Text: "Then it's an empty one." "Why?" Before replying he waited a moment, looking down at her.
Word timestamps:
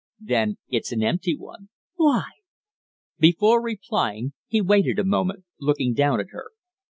"Then 0.19 0.57
it's 0.67 0.91
an 0.91 1.03
empty 1.03 1.37
one." 1.37 1.69
"Why?" 1.93 2.23
Before 3.19 3.61
replying 3.63 4.33
he 4.47 4.59
waited 4.59 4.97
a 4.97 5.03
moment, 5.03 5.45
looking 5.59 5.93
down 5.93 6.19
at 6.19 6.31
her. 6.31 6.47